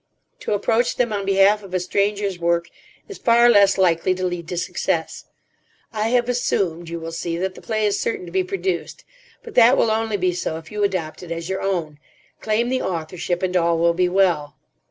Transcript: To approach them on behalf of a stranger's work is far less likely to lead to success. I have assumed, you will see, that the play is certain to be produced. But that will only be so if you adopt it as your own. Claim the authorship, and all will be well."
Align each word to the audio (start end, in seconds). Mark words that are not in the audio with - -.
To 0.39 0.53
approach 0.53 0.95
them 0.95 1.13
on 1.13 1.27
behalf 1.27 1.61
of 1.61 1.75
a 1.75 1.79
stranger's 1.79 2.39
work 2.39 2.69
is 3.07 3.19
far 3.19 3.47
less 3.49 3.77
likely 3.77 4.15
to 4.15 4.25
lead 4.25 4.47
to 4.47 4.57
success. 4.57 5.25
I 5.93 6.07
have 6.07 6.27
assumed, 6.27 6.89
you 6.89 6.99
will 6.99 7.11
see, 7.11 7.37
that 7.37 7.53
the 7.53 7.61
play 7.61 7.85
is 7.85 8.01
certain 8.01 8.25
to 8.25 8.31
be 8.31 8.43
produced. 8.43 9.03
But 9.43 9.53
that 9.53 9.77
will 9.77 9.91
only 9.91 10.17
be 10.17 10.33
so 10.33 10.57
if 10.57 10.71
you 10.71 10.83
adopt 10.83 11.21
it 11.21 11.31
as 11.31 11.49
your 11.49 11.61
own. 11.61 11.99
Claim 12.39 12.69
the 12.69 12.81
authorship, 12.81 13.43
and 13.43 13.55
all 13.55 13.77
will 13.77 13.93
be 13.93 14.09
well." 14.09 14.55